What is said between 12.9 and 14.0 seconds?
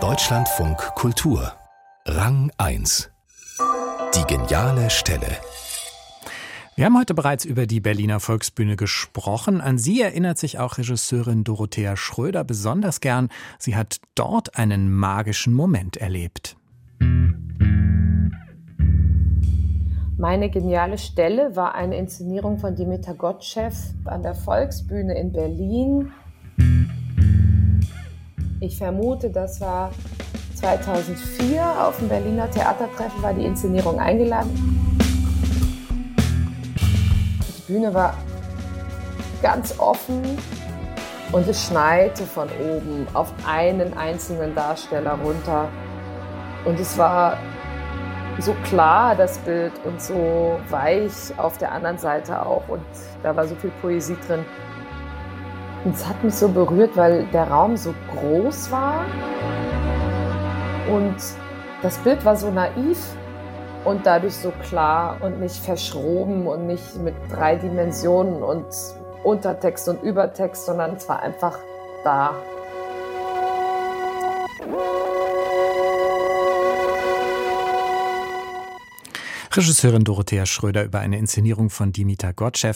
gern. Sie hat